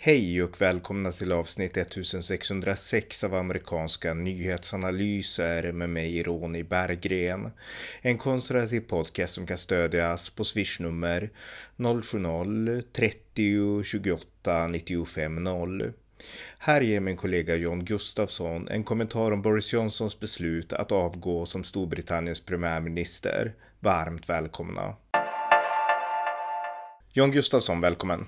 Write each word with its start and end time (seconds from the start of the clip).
Hej 0.00 0.42
och 0.42 0.60
välkomna 0.60 1.12
till 1.12 1.32
avsnitt 1.32 1.76
1606 1.76 3.24
av 3.24 3.34
amerikanska 3.34 4.14
nyhetsanalyser 4.14 5.72
med 5.72 5.90
mig 5.90 6.22
Ronny 6.22 6.62
Berggren. 6.62 7.50
En 8.02 8.18
konservativ 8.18 8.80
podcast 8.80 9.34
som 9.34 9.46
kan 9.46 9.58
stödjas 9.58 10.30
på 10.30 10.44
swishnummer 10.44 11.30
070-30 11.76 13.82
28 13.82 14.66
95 14.66 15.44
0. 15.44 15.92
Här 16.58 16.80
ger 16.80 17.00
min 17.00 17.16
kollega 17.16 17.56
John 17.56 17.84
Gustafsson 17.84 18.68
en 18.68 18.84
kommentar 18.84 19.32
om 19.32 19.42
Boris 19.42 19.72
Johnsons 19.72 20.20
beslut 20.20 20.72
att 20.72 20.92
avgå 20.92 21.46
som 21.46 21.64
Storbritanniens 21.64 22.40
premiärminister. 22.40 23.54
Varmt 23.80 24.28
välkomna. 24.28 24.94
John 27.12 27.30
Gustafsson, 27.30 27.80
välkommen. 27.80 28.26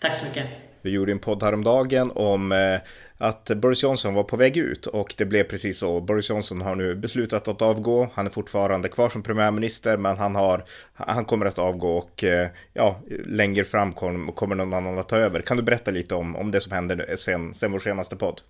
Tack 0.00 0.16
så 0.16 0.26
mycket. 0.26 0.48
Vi 0.82 0.90
gjorde 0.90 1.12
en 1.12 1.18
podd 1.18 1.42
häromdagen 1.42 2.10
om 2.14 2.52
eh, 2.52 2.80
att 3.18 3.50
Boris 3.56 3.82
Johnson 3.82 4.14
var 4.14 4.22
på 4.22 4.36
väg 4.36 4.56
ut 4.56 4.86
och 4.86 5.14
det 5.16 5.24
blev 5.24 5.44
precis 5.44 5.78
så. 5.78 6.00
Boris 6.00 6.30
Johnson 6.30 6.60
har 6.60 6.74
nu 6.74 6.94
beslutat 6.94 7.48
att 7.48 7.62
avgå. 7.62 8.10
Han 8.14 8.26
är 8.26 8.30
fortfarande 8.30 8.88
kvar 8.88 9.08
som 9.08 9.22
premiärminister 9.22 9.96
men 9.96 10.18
han, 10.18 10.34
har, 10.34 10.64
han 10.94 11.24
kommer 11.24 11.46
att 11.46 11.58
avgå 11.58 11.96
och 11.96 12.24
eh, 12.24 12.48
ja, 12.72 13.00
längre 13.24 13.64
fram 13.64 13.92
kommer 13.92 14.54
någon 14.54 14.74
annan 14.74 14.98
att 14.98 15.08
ta 15.08 15.16
över. 15.16 15.40
Kan 15.40 15.56
du 15.56 15.62
berätta 15.62 15.90
lite 15.90 16.14
om, 16.14 16.36
om 16.36 16.50
det 16.50 16.60
som 16.60 16.72
hände 16.72 17.16
sen, 17.16 17.54
sen 17.54 17.72
vår 17.72 17.78
senaste 17.78 18.16
podd? 18.16 18.40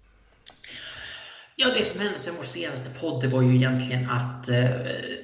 Ja, 1.58 1.68
det 1.78 1.84
som 1.84 2.00
hände 2.00 2.18
sen 2.18 2.34
vår 2.38 2.44
senaste 2.44 2.90
podd 3.00 3.20
det 3.20 3.28
var 3.28 3.42
ju 3.42 3.56
egentligen 3.56 4.10
att 4.10 4.48
eh, 4.48 4.70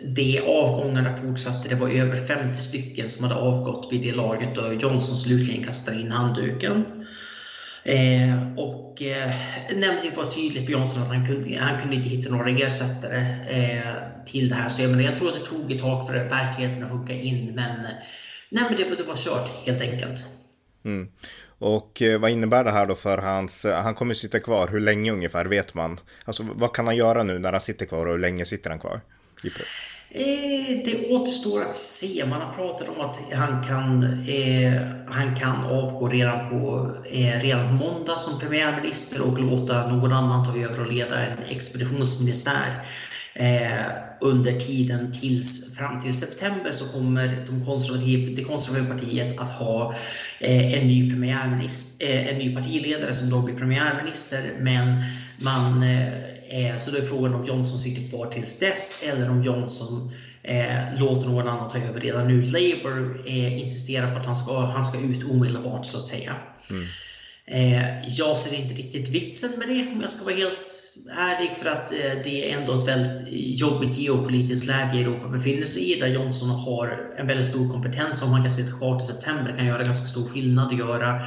de 0.03 0.41
avgångarna 0.41 1.17
fortsatte. 1.17 1.69
Det 1.69 1.75
var 1.75 1.89
över 1.89 2.17
50 2.17 2.55
stycken 2.55 3.09
som 3.09 3.25
hade 3.25 3.41
avgått 3.41 3.89
vid 3.93 4.03
det 4.03 4.13
laget 4.13 4.59
och 4.59 4.75
Johnson 4.75 5.17
slutligen 5.17 5.65
kastade 5.65 6.01
in 6.01 6.13
handduken. 6.13 6.85
Eh, 7.85 8.59
och 8.59 9.03
eh, 9.03 9.33
det 9.69 10.17
var 10.17 10.25
tydligt 10.25 10.65
för 10.67 10.73
Johnson 10.73 11.03
att 11.03 11.09
han 11.09 11.27
kunde, 11.27 11.59
han 11.59 11.81
kunde 11.81 11.97
inte 11.97 12.09
hitta 12.09 12.31
några 12.31 12.51
ersättare 12.51 13.21
eh, 13.49 14.25
till 14.27 14.49
det 14.49 14.55
här. 14.55 14.69
Så 14.69 14.83
jag, 14.83 14.91
menar, 14.91 15.05
jag 15.05 15.17
tror 15.17 15.29
att 15.29 15.35
det 15.35 15.47
tog 15.47 15.73
ett 15.73 15.81
tag 15.81 16.07
för 16.07 16.15
verkligheten 16.15 16.83
att 16.83 16.91
funka 16.91 17.13
in, 17.13 17.55
men, 17.55 17.83
nej, 18.49 18.65
men 18.69 18.77
det, 18.77 18.97
det 18.97 19.05
var 19.05 19.17
kört 19.17 19.67
helt 19.67 19.81
enkelt. 19.81 20.25
Mm. 20.85 21.09
Och 21.63 22.03
eh, 22.03 22.21
vad 22.21 22.31
innebär 22.31 22.65
det 22.65 22.71
här 22.71 22.87
då 22.87 22.95
för 22.95 23.19
hans, 23.19 23.65
eh, 23.65 23.83
han 23.83 23.95
kommer 23.95 24.15
sitta 24.15 24.41
kvar, 24.41 24.69
hur 24.69 24.81
länge 24.81 25.13
ungefär 25.13 25.45
vet 25.45 25.75
man? 25.75 26.01
Alltså 26.25 26.43
vad 26.55 26.75
kan 26.75 26.87
han 26.87 26.97
göra 26.97 27.23
nu 27.23 27.39
när 27.39 27.53
han 27.53 27.61
sitter 27.61 27.87
kvar 27.87 28.07
och 28.07 28.13
hur 28.13 28.19
länge 28.19 28.45
sitter 28.45 28.71
han 28.71 28.79
kvar? 28.79 29.01
Eh, 30.15 30.79
det 30.85 31.09
återstår 31.11 31.63
att 31.63 31.77
se. 31.77 32.25
Man 32.27 32.41
har 32.41 32.55
pratat 32.55 32.89
om 32.89 33.01
att 33.01 33.19
han 33.33 33.65
kan, 33.65 34.03
eh, 34.29 34.83
han 35.07 35.37
kan 35.37 35.65
avgå 35.65 36.09
redan 36.09 36.51
på, 36.51 36.91
eh, 37.11 37.41
redan 37.41 37.75
måndag 37.75 38.19
som 38.19 38.41
premiärminister 38.41 39.27
och 39.27 39.41
låta 39.41 39.89
någon 39.89 40.13
annan 40.13 40.45
ta 40.45 40.59
över 40.59 40.81
och 40.81 40.93
leda 40.93 41.27
en 41.27 41.39
expeditionsministär. 41.49 42.87
Eh, 43.35 43.83
under 44.21 44.61
tiden 44.61 45.13
tills, 45.13 45.77
fram 45.77 46.01
till 46.01 46.15
september 46.15 46.73
så 46.73 46.85
kommer 46.85 47.45
de 47.47 47.65
konservativ, 47.65 48.37
det 48.37 48.45
konservativa 48.45 48.95
partiet 48.95 49.41
att 49.41 49.51
ha 49.51 49.95
eh, 50.41 50.75
en, 50.75 50.89
ny 50.89 51.11
premiärminister, 51.11 52.07
eh, 52.07 52.29
en 52.29 52.39
ny 52.39 52.55
partiledare 52.55 53.15
som 53.15 53.31
då 53.31 53.41
blir 53.43 53.55
premiärminister. 53.55 54.41
Men 54.61 55.03
man, 55.37 55.83
eh, 55.83 56.32
så 56.79 56.91
då 56.91 56.97
är 56.97 57.03
frågan 57.03 57.35
om 57.35 57.45
Johnson 57.45 57.79
sitter 57.79 58.11
kvar 58.11 58.27
tills 58.27 58.59
dess 58.59 59.03
eller 59.03 59.31
om 59.31 59.43
Johnson 59.43 60.13
eh, 60.43 61.01
låter 61.01 61.29
någon 61.29 61.49
annan 61.49 61.71
ta 61.71 61.79
över 61.79 62.01
redan 62.01 62.29
nu. 62.29 62.43
Labour 62.43 63.23
eh, 63.27 63.61
insisterar 63.61 64.15
på 64.15 64.21
att 64.21 64.27
han 64.27 64.37
ska, 64.37 64.61
han 64.61 64.85
ska 64.85 65.01
ut 65.01 65.25
omedelbart 65.25 65.87
så 65.87 65.99
att 65.99 66.07
säga. 66.07 66.35
Mm. 66.71 66.85
Eh, 67.47 68.09
jag 68.09 68.37
ser 68.37 68.57
inte 68.57 68.75
riktigt 68.75 69.09
vitsen 69.09 69.51
med 69.59 69.69
det 69.69 69.93
om 69.93 70.01
jag 70.01 70.11
ska 70.11 70.25
vara 70.25 70.35
helt 70.35 70.97
ärlig 71.19 71.51
för 71.61 71.71
att 71.71 71.93
eh, 71.93 72.23
det 72.25 72.53
är 72.53 72.59
ändå 72.59 72.75
ett 72.75 72.89
väldigt 72.89 73.29
jobbigt 73.61 73.99
geopolitiskt 73.99 74.67
läge 74.67 74.99
Europa 74.99 75.29
befinner 75.29 75.65
sig 75.67 75.93
i 75.93 76.01
där 76.01 76.09
Johnson 76.09 76.51
har 76.51 77.13
en 77.17 77.27
väldigt 77.27 77.47
stor 77.47 77.73
kompetens 77.73 78.23
om 78.23 78.33
han 78.33 78.43
kan 78.43 78.51
sitta 78.51 78.79
kvar 78.79 78.99
till 78.99 79.09
september 79.09 79.57
kan 79.57 79.67
göra 79.67 79.85
ganska 79.85 80.07
stor 80.07 80.29
skillnad 80.29 80.73
och 80.73 80.79
göra 80.79 81.21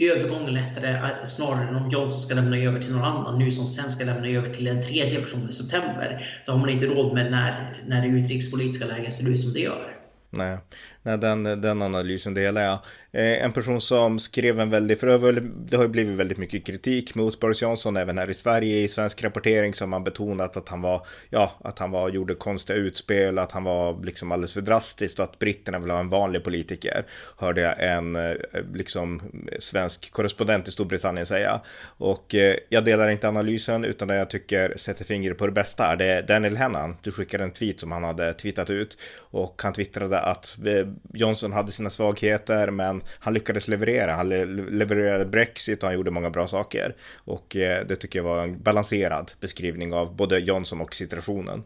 övergången 0.00 0.54
lättare 0.54 0.90
eh, 0.90 1.24
snarare 1.24 1.68
än 1.68 1.76
om 1.76 1.90
Johnson 1.90 2.20
ska 2.20 2.34
lämna 2.34 2.58
över 2.58 2.80
till 2.80 2.92
någon 2.92 3.04
annan 3.04 3.38
nu 3.38 3.50
som 3.50 3.66
sen 3.66 3.90
ska 3.90 4.04
lämna 4.04 4.28
över 4.28 4.54
till 4.54 4.66
en 4.66 4.82
tredje 4.82 5.20
person 5.20 5.48
i 5.50 5.52
september. 5.52 6.26
Då 6.46 6.52
har 6.52 6.58
man 6.58 6.70
inte 6.70 6.86
råd 6.86 7.14
med 7.14 7.30
när, 7.30 7.82
när 7.86 8.02
det 8.02 8.08
utrikespolitiska 8.08 8.86
läget 8.86 9.14
ser 9.14 9.30
ut 9.30 9.40
som 9.40 9.52
det 9.52 9.60
gör. 9.60 9.94
Nej, 10.30 10.58
Nej 11.02 11.18
den, 11.18 11.42
den 11.42 11.82
analysen 11.82 12.34
delar 12.34 12.62
jag. 12.62 12.78
Eh, 13.12 13.44
en 13.44 13.52
person 13.52 13.80
som 13.80 14.18
skrev 14.18 14.60
en 14.60 14.70
väldigt, 14.70 15.00
för 15.00 15.32
det 15.42 15.76
har 15.76 15.84
ju 15.84 15.88
blivit 15.88 16.16
väldigt 16.16 16.38
mycket 16.38 16.66
kritik 16.66 17.14
mot 17.14 17.40
Boris 17.40 17.62
Johnson 17.62 17.96
även 17.96 18.18
här 18.18 18.30
i 18.30 18.34
Sverige 18.34 18.78
i 18.78 18.88
svensk 18.88 19.24
rapportering 19.24 19.74
som 19.74 19.92
har 19.92 20.00
betonat 20.00 20.56
att 20.56 20.68
han 20.68 20.80
var, 20.80 21.06
ja, 21.30 21.52
att 21.64 21.78
han 21.78 21.90
var, 21.90 22.08
gjorde 22.08 22.34
konstiga 22.34 22.78
utspel, 22.78 23.38
att 23.38 23.52
han 23.52 23.64
var 23.64 24.04
liksom 24.04 24.32
alldeles 24.32 24.52
för 24.52 24.60
drastisk 24.60 25.18
och 25.18 25.24
att 25.24 25.38
britterna 25.38 25.78
vill 25.78 25.90
ha 25.90 26.00
en 26.00 26.08
vanlig 26.08 26.44
politiker. 26.44 27.06
Hörde 27.36 27.60
jag 27.60 27.74
en 27.94 28.16
eh, 28.16 28.32
liksom 28.74 29.20
svensk 29.58 30.10
korrespondent 30.10 30.68
i 30.68 30.70
Storbritannien 30.70 31.26
säga. 31.26 31.60
Och 31.98 32.34
eh, 32.34 32.56
jag 32.68 32.84
delar 32.84 33.08
inte 33.08 33.28
analysen 33.28 33.84
utan 33.84 34.08
det 34.08 34.14
jag 34.14 34.30
tycker 34.30 34.72
sätter 34.76 35.04
fingret 35.04 35.38
på 35.38 35.46
det 35.46 35.52
bästa 35.52 35.86
är 35.86 35.96
det 35.96 36.06
är 36.06 36.22
Daniel 36.22 36.56
Hennan. 36.56 36.96
Du 37.02 37.12
skickade 37.12 37.44
en 37.44 37.50
tweet 37.50 37.80
som 37.80 37.92
han 37.92 38.04
hade 38.04 38.32
tweetat 38.32 38.70
ut 38.70 38.98
och 39.18 39.60
han 39.62 39.72
twittrade 39.72 40.20
att 40.20 40.58
eh, 40.66 40.86
Johnson 41.12 41.52
hade 41.52 41.72
sina 41.72 41.90
svagheter 41.90 42.70
men 42.70 43.02
han 43.18 43.34
lyckades 43.34 43.68
leverera. 43.68 44.14
Han 44.14 44.28
levererade 44.78 45.24
Brexit 45.26 45.82
och 45.82 45.88
han 45.88 45.94
gjorde 45.96 46.10
många 46.10 46.30
bra 46.30 46.48
saker. 46.48 46.94
Och 47.14 47.56
eh, 47.56 47.86
det 47.86 47.96
tycker 47.96 48.18
jag 48.18 48.24
var 48.24 48.42
en 48.42 48.62
balanserad 48.62 49.32
beskrivning 49.40 49.92
av 49.92 50.16
både 50.16 50.38
Johnson 50.38 50.80
och 50.80 50.94
situationen. 50.94 51.62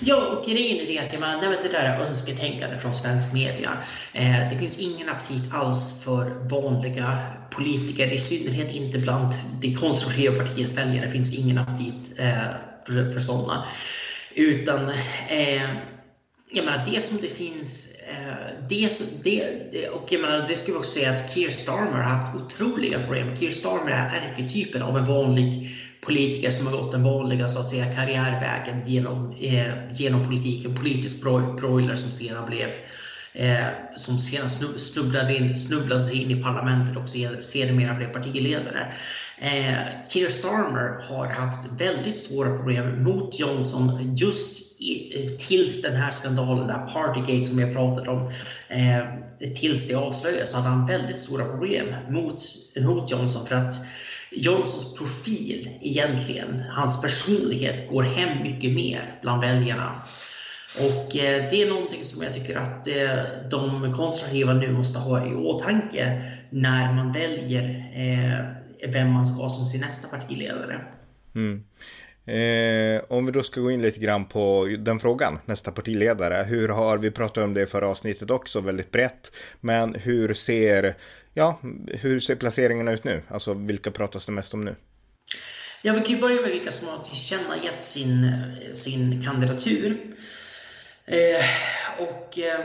Ja, 0.00 0.26
och 0.26 0.46
grejen 0.46 0.78
är 0.80 0.86
det 0.86 0.98
att 0.98 1.12
jag 1.12 1.20
menar, 1.20 1.56
det 1.62 1.68
där 1.68 1.84
önsketänkandet 1.84 2.08
önsketänkande 2.08 2.76
från 2.76 2.92
svensk 2.92 3.32
media. 3.32 3.70
Eh, 4.12 4.50
det 4.50 4.58
finns 4.58 4.78
ingen 4.78 5.08
aptit 5.08 5.52
alls 5.52 6.02
för 6.04 6.30
vanliga 6.48 7.18
politiker, 7.50 8.12
i 8.12 8.20
synnerhet 8.20 8.72
inte 8.72 8.98
bland 8.98 9.32
det 9.60 9.74
konservativa 9.74 10.36
partiets 10.36 10.78
väljare. 10.78 11.06
Det 11.06 11.12
finns 11.12 11.38
ingen 11.38 11.58
aptit 11.58 12.18
eh, 12.18 12.34
för, 12.86 13.12
för 13.12 13.20
sådana. 13.20 13.66
Utan 14.34 14.88
eh, 15.28 15.70
jag 16.52 16.64
menar, 16.64 16.86
det 16.92 17.00
som 17.00 17.18
det 17.20 17.28
finns, 17.28 17.94
eh, 18.08 18.66
det, 18.68 18.88
det, 19.72 19.88
och 19.88 20.12
jag 20.12 20.20
menar, 20.20 20.46
det 20.48 20.56
ska 20.56 20.72
vi 20.72 20.78
också 20.78 20.98
säga 20.98 21.10
att 21.10 21.34
Keir 21.34 21.50
Starmer 21.50 22.02
har 22.02 22.02
haft 22.02 22.36
otroliga 22.36 23.02
problem. 23.02 23.36
Keir 23.36 23.50
Starmer 23.50 23.90
är 23.90 24.30
ärketypen 24.30 24.82
av 24.82 24.98
en 24.98 25.04
vanlig 25.04 25.76
politiker 26.00 26.50
som 26.50 26.66
har 26.66 26.76
gått 26.76 26.92
den 26.92 27.02
vanliga 27.02 27.48
så 27.48 27.60
att 27.60 27.68
säga, 27.68 27.92
karriärvägen 27.92 28.86
genom, 28.86 29.34
eh, 29.40 29.90
genom 29.90 30.26
politiken. 30.26 30.76
Politisk 30.76 31.22
broiler 31.60 31.94
som 31.94 32.10
sedan 32.10 32.46
blev 32.46 32.68
eh, 33.32 33.66
som 33.96 34.18
sedan 34.18 34.50
snubblade, 34.78 35.36
in, 35.36 35.56
snubblade 35.56 36.04
sig 36.04 36.22
in 36.22 36.30
i 36.30 36.42
parlamentet 36.42 36.96
och 36.96 37.08
sedermera 37.44 37.94
blev 37.94 38.12
partiledare. 38.12 38.92
Eh, 39.42 40.06
Keir 40.08 40.28
Starmer 40.28 41.02
har 41.08 41.26
haft 41.26 41.58
väldigt 41.78 42.16
svåra 42.16 42.56
problem 42.56 43.02
mot 43.02 43.38
Johnson 43.38 44.16
just 44.16 44.80
i, 44.80 45.22
eh, 45.24 45.30
tills 45.30 45.82
den 45.82 45.96
här 45.96 46.10
skandalen, 46.10 46.66
där 46.66 46.86
Partygate 46.92 47.44
som 47.44 47.58
jag 47.58 47.74
pratat 47.74 48.08
om, 48.08 48.32
eh, 48.68 49.54
tills 49.54 49.88
det 49.88 49.94
avslöjades 49.94 50.50
så 50.50 50.56
hade 50.56 50.68
han 50.68 50.86
väldigt 50.86 51.16
stora 51.16 51.44
problem 51.44 51.94
mot, 52.08 52.42
mot 52.80 53.10
Johnson 53.10 53.46
för 53.46 53.54
att 53.54 53.74
Johnsons 54.30 54.94
profil 54.98 55.78
egentligen, 55.80 56.62
hans 56.70 57.02
personlighet, 57.02 57.90
går 57.90 58.02
hem 58.02 58.42
mycket 58.42 58.72
mer 58.72 59.18
bland 59.22 59.40
väljarna. 59.40 60.02
Och 60.78 61.16
eh, 61.16 61.50
det 61.50 61.62
är 61.62 61.68
någonting 61.68 62.04
som 62.04 62.22
jag 62.22 62.34
tycker 62.34 62.56
att 62.56 62.86
eh, 62.86 63.48
de 63.50 63.92
konservativa 63.94 64.52
nu 64.52 64.72
måste 64.72 64.98
ha 64.98 65.26
i 65.26 65.34
åtanke 65.34 66.22
när 66.50 66.92
man 66.92 67.12
väljer 67.12 67.62
eh, 67.94 68.90
vem 68.90 69.12
man 69.12 69.26
ska 69.26 69.42
ha 69.42 69.48
som 69.48 69.66
sin 69.66 69.80
nästa 69.80 70.16
partiledare. 70.16 70.80
Mm. 71.34 71.64
Eh, 72.26 73.02
om 73.08 73.26
vi 73.26 73.32
då 73.32 73.42
ska 73.42 73.60
gå 73.60 73.70
in 73.70 73.82
lite 73.82 74.00
grann 74.00 74.24
på 74.24 74.68
den 74.78 74.98
frågan, 74.98 75.38
nästa 75.46 75.70
partiledare. 75.70 76.44
Hur 76.48 76.68
har, 76.68 76.98
vi 76.98 77.10
pratat 77.10 77.44
om 77.44 77.54
det 77.54 77.62
i 77.62 77.66
förra 77.66 77.88
avsnittet 77.88 78.30
också, 78.30 78.60
väldigt 78.60 78.90
brett. 78.90 79.32
Men 79.60 79.94
hur 79.94 80.34
ser, 80.34 80.96
ja, 81.34 81.60
hur 81.86 82.20
ser 82.20 82.36
placeringarna 82.36 82.92
ut 82.92 83.04
nu? 83.04 83.22
Alltså 83.28 83.54
vilka 83.54 83.90
pratas 83.90 84.26
det 84.26 84.32
mest 84.32 84.54
om 84.54 84.64
nu? 84.64 84.74
Ja, 85.82 85.92
vi 85.92 86.00
kan 86.00 86.14
ju 86.14 86.20
börja 86.20 86.40
med 86.40 86.50
vilka 86.50 86.70
som 86.70 86.88
har 86.88 86.98
tillkännagett 87.04 87.82
sin, 87.82 88.32
sin 88.72 89.24
kandidatur. 89.24 89.96
Eh, 91.10 91.44
och 91.98 92.38
eh, 92.38 92.60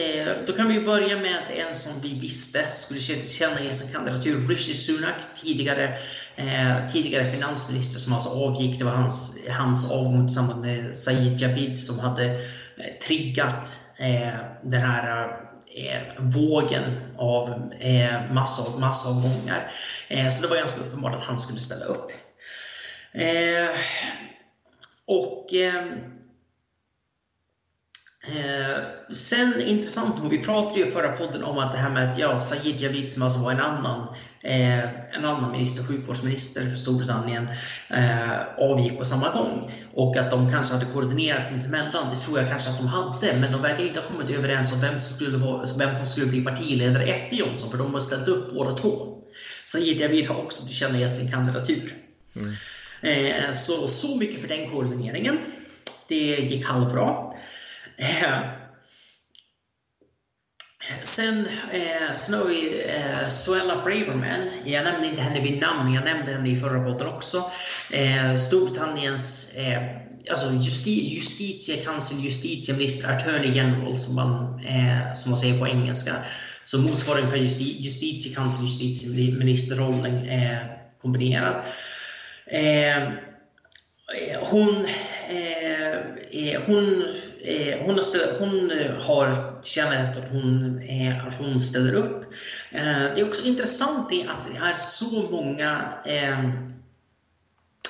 eh, 0.00 0.36
då 0.46 0.52
kan 0.52 0.68
vi 0.68 0.80
börja 0.80 1.16
med 1.16 1.42
en 1.68 1.74
som 1.74 2.00
vi 2.02 2.18
visste 2.20 2.58
skulle 2.74 3.00
tillkännage 3.00 3.74
sin 3.74 3.92
kandidatur, 3.92 4.48
Rishi 4.48 4.74
Sunak, 4.74 5.14
tidigare, 5.34 5.98
eh, 6.36 6.86
tidigare 6.92 7.24
finansminister 7.24 8.00
som 8.00 8.12
alltså 8.12 8.28
avgick. 8.28 8.78
Det 8.78 8.84
var 8.84 8.92
hans, 8.92 9.48
hans 9.48 9.92
avgång 9.92 10.26
tillsammans 10.26 10.56
med 10.56 10.96
Said 10.96 11.40
Javid 11.40 11.78
som 11.78 11.98
hade 11.98 12.24
eh, 12.24 12.98
triggat 13.06 13.76
eh, 13.98 14.34
den 14.62 14.82
här 14.82 15.26
eh, 15.76 16.22
vågen 16.22 16.82
av 17.18 17.72
eh, 17.80 18.32
massa, 18.32 18.80
massavgångar. 18.80 19.72
Eh, 20.08 20.28
så 20.28 20.42
det 20.42 20.48
var 20.48 20.56
ganska 20.56 20.80
uppenbart 20.80 21.14
att 21.14 21.24
han 21.24 21.38
skulle 21.38 21.60
ställa 21.60 21.84
upp. 21.84 22.12
Eh, 23.12 23.70
och 25.06 25.54
eh, 25.54 25.84
eh, 28.26 28.84
sen 29.14 29.60
intressant 29.60 30.22
nog, 30.22 30.30
vi 30.30 30.40
pratade 30.40 30.80
ju 30.80 30.88
i 30.88 30.90
förra 30.90 31.12
podden 31.12 31.44
om 31.44 31.58
att 31.58 31.72
det 31.72 31.78
här 31.78 31.90
med 31.90 32.10
att 32.10 32.18
ja, 32.18 32.38
Sajid 32.38 32.80
Javid 32.80 33.12
som 33.12 33.22
alltså 33.22 33.38
var 33.38 33.52
en 33.52 33.60
annan, 33.60 34.08
eh, 34.40 34.78
en 35.16 35.24
annan 35.24 35.52
minister, 35.52 35.84
sjukvårdsminister 35.84 36.70
för 36.70 36.76
Storbritannien, 36.76 37.48
eh, 37.88 38.40
avgick 38.58 38.98
på 38.98 39.04
samma 39.04 39.32
gång. 39.32 39.72
Och 39.94 40.16
att 40.16 40.30
de 40.30 40.50
kanske 40.50 40.74
hade 40.74 40.86
koordinerat 40.86 41.46
sinsemellan, 41.46 42.10
det 42.10 42.16
tror 42.16 42.38
jag 42.38 42.50
kanske 42.50 42.70
att 42.70 42.78
de 42.78 42.86
hade, 42.86 43.36
men 43.40 43.52
de 43.52 43.62
verkar 43.62 43.84
inte 43.84 44.00
ha 44.00 44.08
kommit 44.08 44.30
överens 44.30 44.72
om 44.72 44.80
vem 44.80 45.00
som 45.00 45.16
skulle, 45.16 45.38
vara, 45.38 45.66
vem 45.78 45.98
som 45.98 46.06
skulle 46.06 46.26
bli 46.26 46.44
partiledare 46.44 47.04
efter 47.04 47.36
Johnson, 47.36 47.70
för 47.70 47.78
de 47.78 47.94
har 47.94 48.00
ställt 48.00 48.28
upp 48.28 48.54
båda 48.54 48.70
två. 48.72 49.18
Sajid 49.64 50.00
Javid 50.00 50.26
har 50.26 50.42
också 50.42 50.66
tillkännagett 50.66 51.16
sin 51.16 51.30
kandidatur. 51.30 51.94
Mm. 52.36 52.54
Eh, 53.02 53.52
så, 53.52 53.88
så 53.88 54.16
mycket 54.16 54.40
för 54.40 54.48
den 54.48 54.70
koordineringen. 54.70 55.38
Det 56.08 56.36
gick 56.36 56.66
halvbra. 56.66 57.31
Eh, 57.96 58.40
sen, 61.02 61.46
eh, 61.72 62.14
sen 62.14 62.34
har 62.34 62.44
vi 62.44 62.82
eh, 62.86 63.28
Suella 63.28 63.82
Braverman. 63.84 64.50
Jag 64.64 64.84
nämnde 64.84 65.06
inte 65.06 65.22
henne 65.22 65.40
vid 65.40 65.60
namn, 65.60 65.84
men 65.84 65.94
jag 65.94 66.04
nämnde 66.04 66.32
henne 66.32 66.48
i 66.48 66.56
förra 66.56 66.84
podden 66.84 67.06
också. 67.06 67.44
Eh, 67.90 68.36
Storbritanniens 68.36 69.54
eh, 69.56 70.02
alltså 70.30 70.46
justi 70.54 71.14
justitiekansler, 71.14 72.20
justitieminister, 72.20 73.16
attorney 73.16 73.52
general 73.52 73.98
som 73.98 74.14
man, 74.14 74.60
eh, 74.66 75.14
som 75.14 75.30
man 75.30 75.38
säger 75.38 75.58
på 75.58 75.68
engelska. 75.68 76.12
Så 76.64 76.78
motsvarigheten 76.78 77.30
för 77.30 77.36
justi 77.36 77.76
justitiekansler, 77.80 78.66
justitieministerrollen 78.66 80.28
eh, 80.28 80.58
kombinerad. 81.02 81.54
Eh, 82.46 83.02
eh, 83.02 84.40
hon, 84.40 84.86
eh, 85.28 85.92
eh 86.30 86.60
hon 86.66 87.04
Eh, 87.44 87.78
hon, 87.80 87.94
har, 87.94 88.38
hon 88.38 88.70
eh, 88.70 88.92
har 88.92 89.60
tillkännagett 89.62 90.16
att 90.16 90.30
hon, 90.30 90.82
eh, 90.88 91.26
att 91.26 91.34
hon 91.38 91.60
ställer 91.60 91.94
upp. 91.94 92.24
Eh, 92.70 93.14
det 93.14 93.20
är 93.20 93.28
också 93.28 93.46
intressant 93.46 94.08
att 94.08 94.52
det 94.52 94.66
är 94.66 94.74
så 94.74 95.22
många 95.30 95.94
eh, 96.06 96.50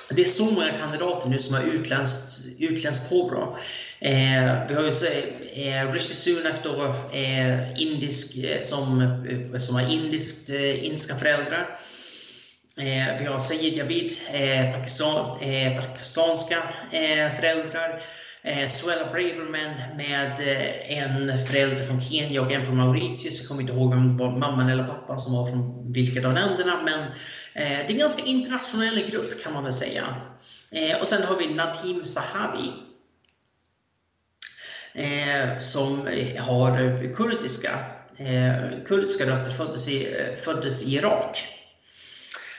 det 0.09 0.21
är 0.21 0.25
så 0.25 0.45
många 0.45 0.71
kandidater 0.71 1.29
nu 1.29 1.39
som 1.39 1.55
har 1.55 1.63
utländskt, 1.63 2.61
utländskt 2.61 3.09
påbrå. 3.09 3.57
Eh, 3.99 4.67
vi 4.67 4.73
har 4.73 4.83
ju 4.83 4.91
så, 4.91 5.05
eh, 5.05 5.91
Rishi 5.91 6.13
Sunak 6.13 6.55
då, 6.63 6.95
eh, 7.13 7.81
indisk, 7.81 8.43
eh, 8.43 8.61
som, 8.61 9.17
som 9.59 9.75
har 9.75 9.91
indiskt, 9.91 10.49
eh, 10.49 10.85
indiska 10.85 11.15
föräldrar. 11.15 11.79
Eh, 12.77 13.19
vi 13.19 13.25
har 13.25 13.39
Sayed 13.39 13.73
Javid, 13.73 14.11
eh, 14.33 14.73
Pakistan, 14.73 15.37
pakistanska 15.81 16.63
föräldrar 17.39 18.01
eh, 18.43 18.69
Suella 18.69 19.11
Braverman 19.11 19.97
med 19.97 20.31
eh, 20.39 20.97
en 20.97 21.45
förälder 21.47 21.85
från 21.85 22.01
Kenya 22.01 22.41
och 22.41 22.51
en 22.51 22.65
från 22.65 22.77
Mauritius. 22.77 23.39
Jag 23.39 23.47
kommer 23.47 23.61
inte 23.61 23.73
ihåg 23.73 23.89
vem 23.89 24.17
var 24.17 24.37
mamman 24.37 24.69
eller 24.69 24.83
pappan 24.83 25.19
som 25.19 25.33
var 25.33 25.51
från 25.51 25.93
vilket 25.93 26.25
av 26.25 26.33
länderna, 26.33 26.79
men 26.85 26.99
eh, 27.53 27.77
det 27.77 27.87
är 27.87 27.91
en 27.91 27.97
ganska 27.97 28.23
internationell 28.25 29.09
grupp 29.11 29.43
kan 29.43 29.53
man 29.53 29.63
väl 29.63 29.73
säga. 29.73 30.03
Eh, 30.71 30.99
och 31.01 31.07
sen 31.07 31.23
har 31.23 31.35
vi 31.35 31.53
Nadim 31.53 32.05
Sahavi 32.05 32.71
eh, 34.93 35.57
som 35.57 36.07
har 36.39 37.13
kurdiska, 37.13 37.69
eh, 38.17 38.83
kurdiska 38.85 39.25
rötter, 39.25 39.51
föddes 39.51 39.89
i, 39.89 40.05
eh, 40.05 40.35
föddes 40.43 40.83
i 40.83 40.95
Irak. 40.95 41.47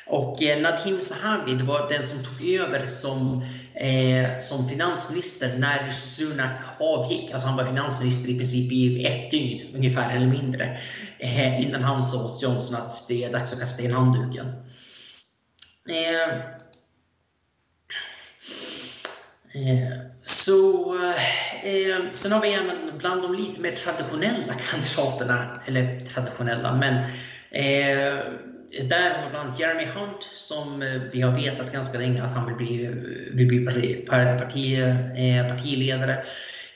Och 0.07 0.43
eh, 0.43 0.61
Nadim 0.61 1.01
Sahavi, 1.01 1.55
var 1.55 1.89
den 1.89 2.07
som 2.07 2.25
tog 2.25 2.49
över 2.49 2.87
som 2.87 3.45
eh, 3.75 4.39
som 4.41 4.69
finansminister 4.69 5.59
när 5.59 5.91
Sunak 5.91 6.61
avgick. 6.81 7.31
Alltså 7.33 7.49
han 7.49 7.57
var 7.57 7.67
finansminister 7.67 8.31
i 8.31 8.39
princip 8.39 8.73
i 8.73 9.07
ett 9.07 9.31
dygn 9.31 9.75
ungefär 9.75 10.17
eller 10.17 10.27
mindre 10.27 10.79
eh, 11.19 11.61
innan 11.61 11.83
han 11.83 12.03
sa 12.03 12.25
åt 12.25 12.43
Johnson 12.43 12.77
att 12.77 13.09
det 13.09 13.25
är 13.25 13.33
dags 13.33 13.53
att 13.53 13.61
kasta 13.61 13.83
in 13.83 13.93
handduken. 13.93 14.47
Eh, 15.89 16.35
eh 19.55 20.05
så, 20.23 20.95
eh, 21.65 22.13
sen 22.13 22.33
har 22.33 22.41
vi 22.41 22.55
även 22.55 22.99
bland 22.99 23.23
de 23.23 23.35
lite 23.35 23.61
mer 23.61 23.73
traditionella 23.73 24.55
kandidaterna, 24.71 25.61
eller 25.67 26.07
traditionella, 26.07 26.75
men 26.75 27.05
eh, 27.51 28.19
där 28.83 29.23
har 29.23 29.31
bland 29.31 29.61
Jeremy 29.61 29.85
Hunt 29.85 30.29
som 30.33 30.83
eh, 30.83 31.03
vi 31.13 31.21
har 31.21 31.33
vetat 31.33 31.73
ganska 31.73 31.99
länge 31.99 32.23
att 32.23 32.31
han 32.31 32.47
vill 32.47 32.57
bli, 32.57 32.91
vill 33.33 33.47
bli 33.47 33.65
parti, 33.65 34.07
parti, 34.39 34.79
partiledare. 35.49 36.25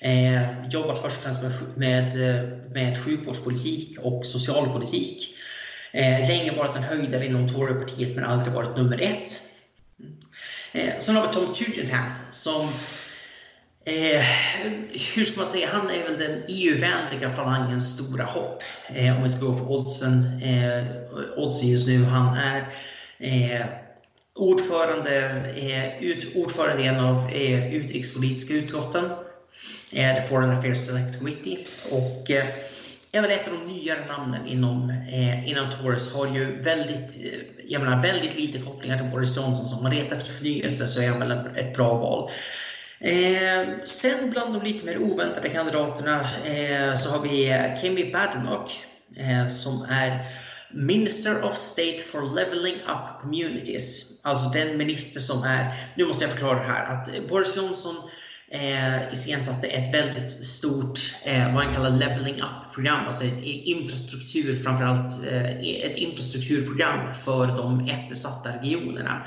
Eh, 0.01 0.69
jobbat 0.71 1.03
först 1.03 1.17
och 1.17 1.23
främst 1.23 1.43
med, 1.43 1.53
med, 1.75 2.37
eh, 2.37 2.49
med 2.73 2.99
sjukvårdspolitik 2.99 3.99
och 3.99 4.27
socialpolitik. 4.27 5.35
Eh, 5.93 6.29
länge 6.29 6.53
varit 6.53 6.77
en 6.77 6.83
höjdare 6.83 7.27
inom 7.27 7.49
Torypartiet 7.49 8.15
men 8.15 8.25
aldrig 8.25 8.55
varit 8.55 8.77
nummer 8.77 9.01
ett. 9.01 9.31
Mm. 10.01 10.13
Eh, 10.73 10.99
sen 10.99 11.17
har 11.17 11.29
vi 11.29 11.35
Tom 11.35 11.55
Tugendhat 11.55 12.23
som 12.31 12.69
Eh, 13.89 14.23
hur 15.15 15.25
ska 15.25 15.37
man 15.37 15.47
säga, 15.47 15.69
han 15.73 15.91
är 15.91 16.03
väl 16.03 16.19
den 16.19 16.43
EU-vänliga 16.49 17.35
falangens 17.37 17.95
stora 17.95 18.25
hopp. 18.25 18.63
Eh, 18.95 19.17
om 19.17 19.23
vi 19.23 19.29
ska 19.29 19.47
gå 19.47 19.59
på 19.59 19.75
oddsen, 19.75 20.43
eh, 20.43 20.85
oddsen 21.37 21.69
just 21.69 21.89
nu. 21.89 22.05
Han 22.05 22.37
är 22.37 22.61
eh, 23.19 23.67
ordförande, 24.35 25.17
eh, 25.57 26.03
ut, 26.05 26.37
ordförande 26.37 26.83
i 26.83 26.87
en 26.87 27.01
av 27.01 27.29
eh, 27.29 27.75
utrikespolitiska 27.75 28.55
utskotten, 28.55 29.05
eh, 29.93 30.15
The 30.15 30.29
Foreign 30.29 30.51
Affairs 30.51 30.79
Select 30.79 31.19
Committee. 31.19 31.59
Och, 31.91 32.31
eh, 32.31 32.47
är 33.13 33.23
väl 33.23 33.31
ett 33.31 33.49
av 33.49 33.55
de 33.55 33.73
nyare 33.73 34.07
namnen 34.09 34.47
inom, 34.47 34.91
eh, 34.91 35.49
inom 35.49 35.67
Tories. 35.71 36.13
Har 36.13 36.27
ju 36.27 36.63
väldigt, 36.63 37.17
eh, 37.25 37.41
jag 37.69 37.83
menar, 37.83 38.03
väldigt 38.03 38.37
lite 38.37 38.59
kopplingar 38.59 38.99
till 38.99 39.07
Boris 39.07 39.37
Johnson. 39.37 39.67
Så 39.67 39.77
om 39.77 39.83
man 39.83 39.95
letar 39.95 40.17
efter 40.17 40.33
förnyelse 40.33 40.87
så 40.87 41.03
är 41.03 41.09
han 41.09 41.19
väl 41.19 41.31
ett 41.31 41.75
bra 41.77 41.95
val. 41.95 42.31
Eh, 43.01 43.69
sen 43.85 44.31
bland 44.31 44.55
de 44.55 44.63
lite 44.63 44.87
mer 44.87 44.99
oväntade 44.99 45.49
kandidaterna 45.49 46.21
eh, 46.45 46.95
så 46.95 47.11
har 47.11 47.23
vi 47.23 47.55
Kemi 47.83 48.13
Badenoch 48.13 48.81
eh, 49.17 49.49
som 49.49 49.87
är 49.91 50.27
Minister 50.71 51.45
of 51.45 51.57
State 51.57 51.99
for 52.13 52.35
Leveling 52.35 52.75
Up 52.75 53.21
Communities. 53.21 54.21
Alltså 54.25 54.49
den 54.49 54.79
minister 54.79 55.21
som 55.21 55.43
är, 55.43 55.75
nu 55.97 56.07
måste 56.07 56.25
jag 56.25 56.33
förklara 56.33 56.59
det 56.59 56.65
här, 56.65 56.87
att 56.87 57.29
Boris 57.29 57.57
Johnson 57.57 57.95
eh, 58.51 59.13
iscensatte 59.13 59.67
ett 59.67 59.95
väldigt 59.95 60.31
stort, 60.31 60.99
eh, 61.25 61.55
vad 61.55 61.65
han 61.65 61.75
kallar 61.75 61.91
leveling 61.91 62.35
up-program, 62.35 63.07
alltså 63.07 63.25
ett 63.25 63.43
infrastruktur, 63.43 64.63
framförallt 64.63 65.27
eh, 65.27 65.51
ett 65.61 65.97
infrastrukturprogram 65.97 67.15
för 67.15 67.47
de 67.47 67.89
eftersatta 67.89 68.51
regionerna 68.63 69.23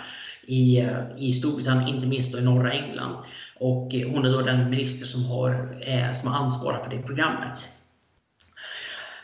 i, 0.47 0.79
eh, 0.79 0.97
i 1.17 1.33
Storbritannien, 1.33 1.95
inte 1.95 2.07
minst 2.07 2.35
i 2.35 2.41
norra 2.41 2.71
England. 2.71 3.23
Och 3.55 3.95
eh, 3.95 4.09
hon 4.09 4.25
är 4.25 4.31
då 4.31 4.41
den 4.41 4.69
minister 4.69 5.05
som 5.05 5.25
har, 5.25 5.77
eh, 5.81 6.13
som 6.13 6.31
har 6.31 6.43
ansvar 6.43 6.73
för 6.73 6.95
det 6.95 7.01
programmet. 7.01 7.65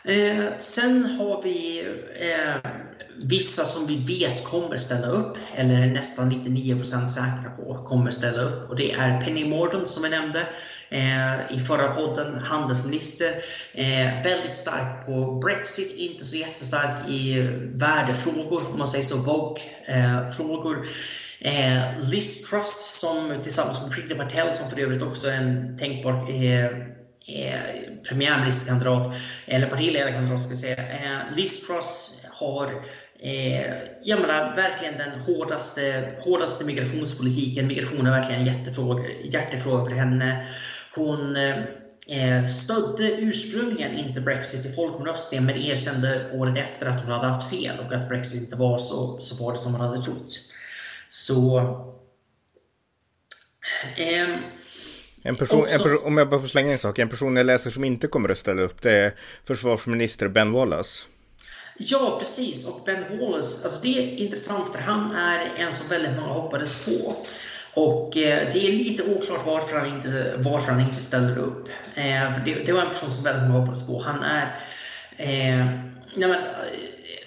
Eh, 0.04 0.46
sen 0.60 1.04
har 1.04 1.42
vi 1.42 1.86
eh, 2.16 2.72
vissa 3.24 3.66
som 3.66 3.88
vi 3.88 4.18
vet 4.18 4.44
kommer 4.44 4.78
ställa 4.78 5.08
upp, 5.08 5.38
eller 5.56 5.88
nästan 5.88 6.32
99% 6.32 7.08
säkra 7.08 7.52
på 7.58 7.84
kommer 7.84 8.12
ställa 8.12 8.42
upp. 8.42 8.70
Och 8.70 8.76
det 8.76 8.92
är 8.92 9.22
Penny 9.22 9.46
Mordaunt 9.50 9.90
som 9.90 10.04
jag 10.04 10.12
nämnde 10.12 10.48
eh, 10.90 11.58
i 11.58 11.60
förra 11.68 11.88
podden, 11.88 12.40
handelsminister. 12.40 13.32
Eh, 13.74 14.24
väldigt 14.24 14.52
stark 14.52 15.06
på 15.06 15.40
Brexit, 15.44 15.96
inte 15.98 16.26
så 16.26 16.36
jättestark 16.36 17.10
i 17.10 17.40
värdefrågor, 17.74 18.64
om 18.72 18.78
man 18.78 18.88
säger 18.88 19.04
så, 19.04 19.18
Vogue-frågor. 19.18 20.86
Eh, 21.40 21.78
eh, 21.78 21.84
Liz 22.02 22.50
Truss 22.50 23.00
som 23.00 23.36
tillsammans 23.44 23.82
med 23.82 23.92
Priti 23.92 24.16
Patel 24.16 24.54
som 24.54 24.70
för 24.70 24.80
övrigt 24.82 25.02
också 25.02 25.28
är 25.28 25.38
en 25.38 25.78
tänkbar 25.78 26.30
eh, 26.30 26.66
eh, 27.28 27.60
premiärministerkandidat, 28.10 29.14
eller 29.46 29.68
partiledarkandidat 29.68 30.42
ska 30.42 30.52
jag 30.52 30.60
säga. 30.60 30.78
Eh, 30.78 31.36
Liz 31.36 31.68
Truss 31.68 32.26
har 32.32 32.84
eh, 33.20 33.74
jag 34.04 34.22
menar, 34.22 34.56
verkligen 34.56 34.98
den 34.98 35.20
hårdaste, 35.20 36.12
hårdaste 36.20 36.66
migrationspolitiken. 36.66 37.68
Migration 37.68 38.08
är 38.08 38.12
verkligen 38.12 38.42
en 38.42 38.58
jättefråga, 38.58 39.04
hjärtefråga 39.24 39.86
för 39.86 39.92
henne. 39.92 40.46
Hon 40.96 41.36
eh, 41.36 42.46
stödde 42.46 43.12
ursprungligen 43.12 43.98
inte 43.98 44.22
Brexit 44.22 44.66
i 44.66 44.76
folkomröstningen 44.76 45.46
men 45.46 45.58
erkände 45.58 46.32
året 46.34 46.58
efter 46.58 46.86
att 46.86 47.02
hon 47.02 47.12
hade 47.12 47.28
haft 47.28 47.50
fel 47.50 47.80
och 47.80 47.94
att 47.94 48.10
Brexit 48.10 48.44
inte 48.44 48.56
var 48.56 48.78
så, 48.78 49.18
så 49.20 49.36
farligt 49.36 49.62
som 49.62 49.72
man 49.72 49.82
hade 49.82 50.04
trott. 50.04 50.40
Så... 51.10 51.58
Eh, 53.98 54.36
En 55.24 55.36
person, 55.36 55.62
Också, 55.62 55.76
en 55.76 55.84
person, 55.84 56.00
om 56.04 56.18
jag 56.18 56.30
bara 56.30 56.40
får 56.40 56.48
slänga 56.48 56.72
en 56.72 56.78
sak, 56.78 57.00
en 57.00 57.10
person 57.10 57.36
jag 57.36 57.46
läser 57.46 57.70
som 57.70 57.84
inte 57.84 58.08
kommer 58.08 58.30
att 58.30 58.38
ställa 58.38 58.62
upp 58.62 58.82
det 58.82 58.92
är 58.92 59.14
försvarsminister 59.46 60.28
Ben 60.28 60.52
Wallace. 60.52 61.06
Ja, 61.78 62.16
precis. 62.20 62.68
Och 62.68 62.82
Ben 62.86 63.20
Wallace, 63.20 63.64
alltså 63.64 63.82
det 63.82 63.98
är 63.98 64.24
intressant 64.24 64.74
för 64.74 64.80
han 64.80 65.16
är 65.16 65.40
en 65.58 65.74
som 65.74 65.90
väldigt 65.90 66.16
många 66.16 66.34
hoppades 66.34 66.86
på. 66.86 67.16
Och 67.74 68.18
eh, 68.18 68.48
det 68.54 68.68
är 68.68 68.72
lite 68.72 69.04
oklart 69.04 69.46
varför 69.46 69.80
han 69.80 69.96
inte, 69.96 70.34
varför 70.38 70.72
han 70.72 70.82
inte 70.82 71.02
ställer 71.02 71.38
upp. 71.38 71.70
Eh, 71.96 72.44
det, 72.46 72.54
det, 72.66 72.72
var 72.72 72.82
en 72.82 72.90
person 72.90 73.12
som 73.12 73.24
väldigt 73.24 73.44
många 73.44 73.60
hoppades 73.60 73.88
på. 73.88 74.02
Han 74.02 74.24
är... 74.24 74.44
Eh, 75.18 75.66
nej 76.16 76.30
men, 76.30 76.32
eh, 76.32 76.40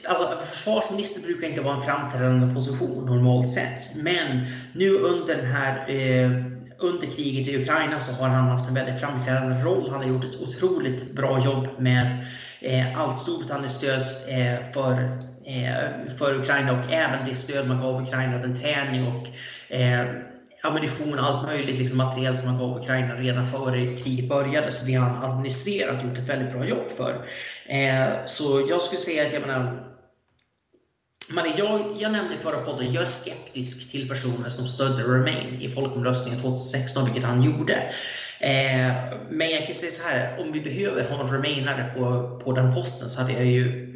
alltså, 0.05 0.39
försvarsminister 0.51 1.21
brukar 1.21 1.49
inte 1.49 1.61
vara 1.61 1.77
en 1.77 1.83
framträdande 1.83 2.55
position 2.55 3.07
normalt 3.07 3.49
sett. 3.49 3.97
Men 4.03 4.47
nu 4.73 4.91
under 4.91 5.37
den 5.37 5.47
här 5.47 5.91
eh, 5.91 6.31
under 6.81 7.07
kriget 7.07 7.49
i 7.49 7.63
Ukraina 7.63 8.01
så 8.01 8.23
har 8.23 8.29
han 8.29 8.49
haft 8.49 8.69
en 8.69 8.75
väldigt 8.75 9.01
framträdande 9.01 9.65
roll. 9.65 9.91
Han 9.91 10.01
har 10.01 10.09
gjort 10.09 10.25
ett 10.25 10.41
otroligt 10.41 11.13
bra 11.13 11.45
jobb 11.45 11.69
med 11.79 12.25
eh, 12.61 13.01
allt 13.01 13.19
Storbritanniens 13.19 13.75
stöd 13.75 14.01
eh, 14.29 14.73
för, 14.73 15.19
eh, 15.47 16.13
för 16.19 16.41
Ukraina 16.41 16.73
och 16.73 16.93
även 16.93 17.29
det 17.29 17.35
stöd 17.35 17.69
man 17.69 17.81
gav 17.81 18.03
Ukraina, 18.03 18.39
den 18.39 18.57
träning 18.57 19.07
och 19.07 19.27
eh, 19.75 20.07
ammunition, 20.63 21.19
allt 21.19 21.47
möjligt 21.47 21.79
liksom 21.79 21.99
material 21.99 22.37
som 22.37 22.51
man 22.51 22.59
gav 22.59 22.79
Ukraina 22.79 23.15
redan 23.15 23.47
före 23.47 23.97
kriget 23.97 24.29
började. 24.29 24.73
Så 24.73 24.87
det 24.87 24.95
har 24.95 25.09
han 25.09 25.31
administrerat 25.31 26.05
gjort 26.05 26.19
ett 26.19 26.29
väldigt 26.29 26.53
bra 26.53 26.67
jobb 26.67 26.91
för. 26.97 27.15
Eh, 27.67 28.09
så 28.27 28.67
jag 28.69 28.83
skulle 28.83 29.01
säga 29.01 29.27
att 29.27 29.33
jag 29.33 29.47
menar, 29.47 29.90
men 31.31 31.57
jag, 31.57 31.97
jag 31.99 32.13
nämnde 32.13 32.35
i 32.35 32.39
förra 32.39 32.65
podden, 32.65 32.93
jag 32.93 33.03
är 33.03 33.07
skeptisk 33.07 33.91
till 33.91 34.09
personer 34.09 34.49
som 34.49 34.69
stödde 34.69 35.03
Remain 35.03 35.61
i 35.61 35.69
folkomröstningen 35.69 36.41
2016, 36.41 37.05
vilket 37.05 37.25
han 37.25 37.43
gjorde. 37.43 37.75
Eh, 38.41 38.93
men 39.31 39.51
jag 39.51 39.67
kan 39.67 39.75
säga 39.75 39.93
så 39.93 40.09
här, 40.09 40.41
om 40.41 40.53
vi 40.53 40.61
behöver 40.61 41.05
ha 41.05 41.21
en 41.21 41.33
Remainare 41.33 41.95
på, 41.95 42.39
på 42.45 42.53
den 42.53 42.75
posten 42.75 43.09
så 43.09 43.21
hade 43.21 43.33
jag 43.33 43.47
ju 43.47 43.87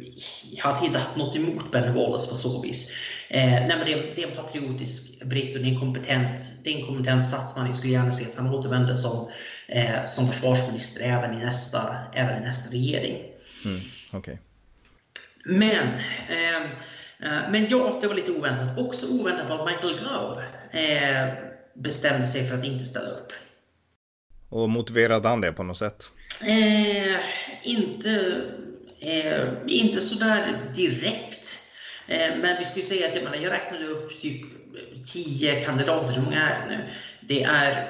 jag 0.51 0.63
hade 0.65 0.85
inte 0.85 0.99
haft 0.99 1.17
något 1.17 1.35
emot 1.35 1.71
Ben 1.71 1.93
Wallace 1.93 2.29
på 2.29 2.35
så 2.35 2.61
vis. 2.61 2.97
Eh, 3.29 3.49
nej, 3.49 3.67
men 3.67 3.85
det, 3.85 3.93
är, 3.93 4.15
det 4.15 4.23
är 4.23 4.27
en 4.27 4.35
patriotisk 4.35 5.23
britt 5.25 5.55
och 5.55 5.61
det 5.61 5.67
är 5.67 5.71
en 5.71 5.79
kompetent, 5.79 6.41
det 6.63 6.73
är 6.73 6.79
en 6.79 6.85
kompetent 6.85 7.25
statsman. 7.25 7.67
Jag 7.67 7.75
skulle 7.75 7.93
gärna 7.93 8.13
se 8.13 8.25
att 8.25 8.35
han 8.35 8.49
återvänder 8.55 8.93
som, 8.93 9.29
eh, 9.67 10.05
som 10.05 10.27
försvarsminister 10.27 11.05
även 11.05 11.41
i 11.41 11.45
nästa, 11.45 11.95
även 12.13 12.43
i 12.43 12.45
nästa 12.45 12.75
regering. 12.75 13.17
Mm, 13.65 13.79
okay. 14.13 14.37
Men 15.45 15.87
Eh, 16.29 16.69
men 17.51 17.67
ja, 17.69 17.97
det 18.01 18.07
var 18.07 18.15
lite 18.15 18.31
oväntat. 18.31 18.77
Också 18.77 19.07
oväntat 19.19 19.49
var 19.49 19.59
att 19.59 19.65
Michael 19.65 19.99
Gove 19.99 20.43
eh, 20.71 21.33
bestämde 21.73 22.27
sig 22.27 22.49
för 22.49 22.57
att 22.57 22.65
inte 22.65 22.85
ställa 22.85 23.09
upp. 23.09 23.33
Och 24.49 24.69
motiverade 24.69 25.29
han 25.29 25.41
det 25.41 25.51
på 25.51 25.63
något 25.63 25.77
sätt? 25.77 26.11
Eh, 26.41 27.15
inte, 27.63 28.41
eh, 28.99 29.47
inte 29.67 30.01
sådär 30.01 30.71
direkt. 30.75 31.59
Eh, 32.07 32.37
men 32.41 32.57
vi 32.59 32.65
ju 32.79 32.85
säga 32.85 33.07
att 33.07 33.15
jag, 33.15 33.23
menar, 33.23 33.37
jag 33.37 33.51
räknade 33.51 33.85
upp 33.85 34.21
typ 34.21 34.41
10 35.05 35.61
kandidater. 35.61 36.13
Hur 36.13 36.21
många 36.21 36.41
är 36.41 36.67
det 36.69 36.75
nu? 36.75 36.83
Det 37.21 37.43
är 37.43 37.89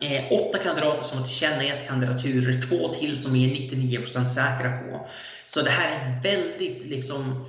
eh, 0.00 0.32
åtta 0.32 0.58
kandidater 0.58 1.04
som 1.04 1.18
har 1.18 1.26
tillkännagett 1.26 1.88
kandidaturer, 1.88 2.62
två 2.62 2.94
till 2.94 3.18
som 3.18 3.36
är 3.36 3.48
99% 3.48 4.28
säkra 4.28 4.78
på. 4.78 5.08
Så 5.46 5.62
det 5.62 5.70
här 5.70 5.90
är 5.90 6.22
väldigt 6.22 6.86
liksom 6.86 7.46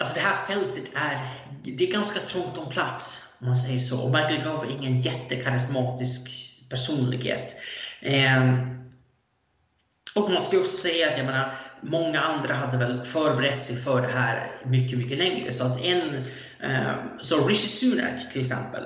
Alltså 0.00 0.14
det 0.14 0.20
här 0.20 0.46
fältet 0.46 0.90
är, 0.94 1.18
det 1.62 1.88
är 1.88 1.92
ganska 1.92 2.20
trångt 2.20 2.58
om 2.58 2.70
plats, 2.70 3.36
om 3.40 3.46
man 3.46 3.56
säger 3.56 3.78
så. 3.78 4.04
Och 4.04 4.10
Michael 4.12 4.42
Gove 4.44 4.66
är 4.66 4.70
ingen 4.70 5.00
jättekarismatisk 5.00 6.30
personlighet. 6.68 7.56
Eh, 8.00 8.42
och 10.14 10.30
man 10.30 10.40
ska 10.40 10.58
också 10.58 10.76
säga 10.76 11.10
att 11.10 11.16
jag 11.16 11.26
menar, 11.26 11.54
många 11.82 12.20
andra 12.20 12.54
hade 12.54 12.76
väl 12.76 13.04
förberett 13.04 13.62
sig 13.62 13.76
för 13.76 14.02
det 14.02 14.08
här 14.08 14.50
mycket, 14.64 14.98
mycket 14.98 15.18
längre. 15.18 15.52
Så 15.52 15.66
att 15.66 15.84
en, 15.84 16.24
eh, 16.60 16.92
så 17.20 17.48
Rishi 17.48 17.68
Sunak 17.68 18.32
till 18.32 18.40
exempel, 18.40 18.82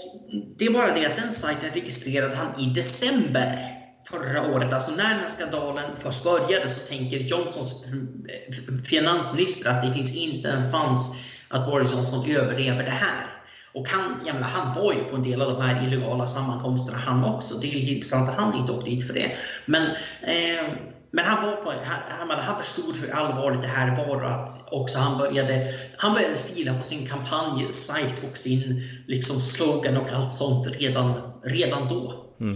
det 0.57 0.65
är 0.65 0.71
bara 0.71 0.93
det 0.93 1.05
att 1.05 1.15
den 1.15 1.31
sajten 1.31 1.69
registrerade 1.73 2.35
han 2.35 2.59
i 2.59 2.73
december 2.73 3.77
förra 4.09 4.53
året. 4.53 4.73
Alltså 4.73 4.91
när 4.91 5.09
den 5.09 5.19
här 5.19 5.27
skandalen 5.27 5.91
först 5.99 6.23
började 6.23 6.69
så 6.69 6.87
tänker 6.87 7.17
Johnsons 7.17 7.85
eh, 7.85 8.83
finansminister 8.83 9.69
att 9.69 9.81
det 9.81 9.93
finns 9.93 10.15
inte 10.15 10.49
en 10.49 10.71
chans 10.71 11.15
att 11.49 11.65
Boris 11.65 11.93
Johnson 11.93 12.29
överlever 12.29 12.83
det 12.83 12.89
här. 12.89 13.25
Och 13.73 13.87
han, 13.87 14.19
jag 14.25 14.33
menar, 14.33 14.47
han 14.47 14.75
var 14.75 14.93
ju 14.93 15.03
på 15.03 15.15
en 15.15 15.23
del 15.23 15.41
av 15.41 15.53
de 15.53 15.61
här 15.61 15.87
illegala 15.87 16.27
sammankomsterna 16.27 16.97
han 16.97 17.23
också. 17.23 17.57
Det 17.57 17.67
är 17.67 17.93
intressant 17.93 18.29
att 18.29 18.35
han 18.35 18.59
inte 18.59 18.71
åkte 18.71 18.89
dit 18.89 19.07
för 19.07 19.13
det. 19.13 19.31
Men 19.65 19.87
eh, 20.21 20.73
men 21.11 21.25
han, 21.25 21.45
var 21.45 21.55
på, 21.55 21.73
han, 21.83 22.29
han 22.29 22.63
förstod 22.63 22.95
hur 22.95 23.11
allvarligt 23.11 23.61
det 23.61 23.67
här 23.67 23.97
var 23.97 24.15
och 24.15 24.31
att 24.31 24.67
också 24.71 24.99
han 24.99 25.17
började, 25.17 25.73
han 25.97 26.13
började 26.13 26.37
fila 26.37 26.77
på 26.77 26.83
sin 26.83 27.07
kampanjsajt 27.07 28.23
och 28.31 28.37
sin 28.37 28.83
liksom, 29.07 29.41
slogan 29.41 29.97
och 29.97 30.09
allt 30.09 30.31
sånt 30.31 30.67
redan, 30.67 31.21
redan 31.43 31.87
då. 31.87 32.35
Mm. 32.39 32.55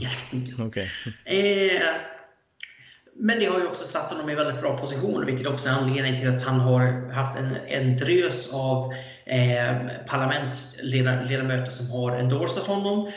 Okay. 0.67 0.87
Eh, 1.25 1.81
men 3.15 3.39
det 3.39 3.45
har 3.45 3.59
ju 3.59 3.67
också 3.67 3.85
satt 3.85 4.11
honom 4.11 4.29
i 4.29 4.35
väldigt 4.35 4.61
bra 4.61 4.77
position, 4.77 5.25
vilket 5.25 5.47
också 5.47 5.69
är 5.69 5.73
anledningen 5.73 6.19
till 6.19 6.35
att 6.35 6.41
han 6.41 6.59
har 6.59 7.11
haft 7.11 7.39
en, 7.39 7.57
en 7.67 7.97
drös 7.97 8.53
av 8.53 8.93
eh, 9.25 9.75
parlamentsledamöter 10.07 11.71
som 11.71 11.91
har 11.91 12.17
endorsat 12.17 12.63
honom. 12.63 13.11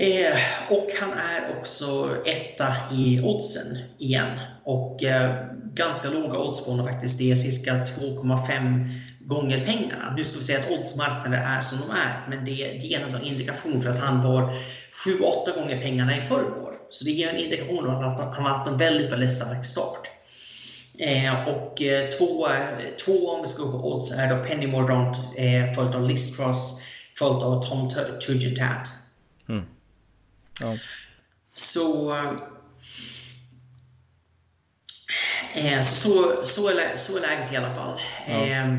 Eh, 0.00 0.38
och 0.70 0.88
han 1.00 1.12
är 1.12 1.58
också 1.58 2.16
etta 2.26 2.76
i 2.92 3.20
oddsen 3.20 3.78
igen. 3.98 4.40
Och 4.64 5.04
eh, 5.04 5.34
ganska 5.74 6.08
låga 6.08 6.38
odds 6.38 6.64
på 6.64 6.70
honom 6.70 6.86
faktiskt. 6.86 7.18
Det 7.18 7.30
är 7.30 7.36
cirka 7.36 7.72
2,5 7.72 8.88
gånger 9.20 9.66
pengarna. 9.66 10.14
Nu 10.16 10.24
ska 10.24 10.38
vi 10.38 10.44
säga 10.44 10.58
att 10.58 10.70
oddsmarknaden 10.70 11.42
är 11.42 11.62
som 11.62 11.78
de 11.78 11.90
är, 11.90 12.28
men 12.28 12.44
det, 12.44 12.50
ger 12.50 13.00
en 13.00 13.22
indikation 13.22 13.82
för 13.82 13.90
att 13.90 13.98
han 13.98 14.22
var 14.22 14.52
7-8 15.46 15.60
gånger 15.60 15.82
pengarna 15.82 16.18
i 16.18 16.20
förrgår. 16.20 16.74
Så 16.90 17.04
det 17.04 17.10
ger 17.10 17.28
en 17.28 17.36
indikation 17.36 17.88
om 17.88 17.94
att 17.94 18.34
han 18.34 18.44
har 18.44 18.50
haft 18.50 18.68
en 18.68 18.76
väldigt, 18.76 19.12
väldigt 19.12 19.32
stark 19.32 19.66
start. 19.66 20.08
Eh, 20.98 21.48
och 21.48 21.82
eh, 21.82 22.08
två, 22.08 22.48
två 23.04 23.28
om 23.30 23.40
vi 23.40 23.46
ska 23.46 23.62
gå 23.62 23.80
på 23.80 23.92
odds 23.94 24.18
är 24.18 24.36
då 24.36 24.44
Penny 24.44 24.66
Mordaunt 24.66 25.18
eh, 25.36 25.74
följt 25.74 25.94
av 25.94 26.08
Liz 26.08 26.36
Truss 26.36 26.82
följt 27.18 27.42
av 27.42 27.68
Tom 27.68 27.90
Tugendhat. 28.26 28.92
Mm. 29.48 29.64
Ja. 30.60 30.76
Så, 31.54 32.14
eh, 35.54 35.80
så, 35.80 36.44
så, 36.44 36.68
är, 36.68 36.96
så 36.96 37.16
är 37.16 37.20
läget 37.20 37.52
i 37.52 37.56
alla 37.56 37.74
fall. 37.74 38.00
Ja. 38.28 38.46
Eh, 38.46 38.74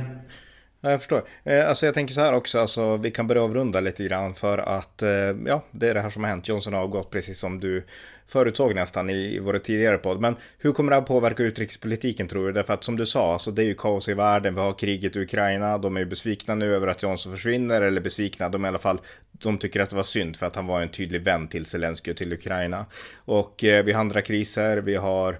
Ja, 0.81 0.91
jag 0.91 0.99
förstår. 0.99 1.23
Eh, 1.43 1.69
alltså 1.69 1.85
jag 1.85 1.95
tänker 1.95 2.13
så 2.13 2.21
här 2.21 2.33
också, 2.33 2.59
alltså, 2.59 2.97
vi 2.97 3.11
kan 3.11 3.27
börja 3.27 3.43
avrunda 3.43 3.79
lite 3.79 4.03
grann 4.03 4.33
för 4.33 4.57
att 4.57 5.01
eh, 5.01 5.09
ja, 5.45 5.63
det 5.71 5.89
är 5.89 5.93
det 5.93 6.01
här 6.01 6.09
som 6.09 6.23
har 6.23 6.29
hänt. 6.29 6.47
Johnson 6.47 6.73
har 6.73 6.81
avgått 6.81 7.09
precis 7.09 7.39
som 7.39 7.59
du 7.59 7.85
förutsåg 8.27 8.75
nästan 8.75 9.09
i, 9.09 9.35
i 9.35 9.39
vår 9.39 9.57
tidigare 9.57 9.97
podd. 9.97 10.21
Men 10.21 10.35
hur 10.57 10.71
kommer 10.71 10.89
det 10.91 10.95
här 10.95 11.01
påverka 11.01 11.43
utrikespolitiken 11.43 12.27
tror 12.27 12.47
du? 12.47 12.53
Därför 12.53 12.73
att 12.73 12.83
som 12.83 12.97
du 12.97 13.05
sa, 13.05 13.33
alltså, 13.33 13.51
det 13.51 13.63
är 13.63 13.65
ju 13.65 13.75
kaos 13.75 14.09
i 14.09 14.13
världen. 14.13 14.55
Vi 14.55 14.61
har 14.61 14.73
kriget 14.73 15.15
i 15.15 15.19
Ukraina. 15.19 15.77
De 15.77 15.95
är 15.95 15.99
ju 15.99 16.05
besvikna 16.05 16.55
nu 16.55 16.75
över 16.75 16.87
att 16.87 17.03
Johnson 17.03 17.31
försvinner, 17.31 17.81
eller 17.81 18.01
besvikna. 18.01 18.49
De 18.49 18.65
i 18.65 18.67
alla 18.67 18.79
fall, 18.79 19.01
de 19.31 19.57
tycker 19.57 19.79
att 19.79 19.89
det 19.89 19.95
var 19.95 20.03
synd 20.03 20.35
för 20.35 20.45
att 20.45 20.55
han 20.55 20.67
var 20.67 20.81
en 20.81 20.89
tydlig 20.89 21.21
vän 21.21 21.47
till 21.47 21.65
Zelenskyj 21.65 22.11
och 22.11 22.17
till 22.17 22.33
Ukraina. 22.33 22.85
Och 23.15 23.63
eh, 23.63 23.83
vi 23.85 23.91
har 23.91 24.01
andra 24.01 24.21
kriser. 24.21 24.77
Vi 24.77 24.95
har 24.95 25.39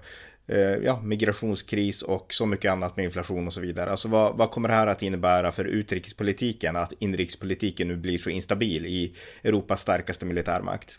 Eh, 0.52 0.76
ja, 0.84 1.00
migrationskris 1.02 2.02
och 2.02 2.34
så 2.34 2.46
mycket 2.46 2.72
annat 2.72 2.96
med 2.96 3.04
inflation 3.04 3.46
och 3.46 3.52
så 3.52 3.60
vidare. 3.60 3.90
Alltså 3.90 4.08
vad, 4.08 4.36
vad 4.36 4.50
kommer 4.50 4.68
det 4.68 4.74
här 4.74 4.86
att 4.86 5.02
innebära 5.02 5.52
för 5.52 5.64
utrikespolitiken, 5.64 6.76
att 6.76 6.92
inrikespolitiken 6.98 7.88
nu 7.88 7.96
blir 7.96 8.18
så 8.18 8.30
instabil 8.30 8.86
i 8.86 9.14
Europas 9.42 9.80
starkaste 9.80 10.26
militärmakt? 10.26 10.98